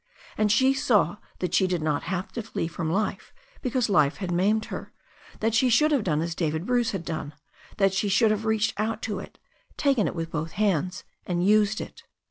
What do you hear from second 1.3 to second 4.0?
that she did not have to flee from life because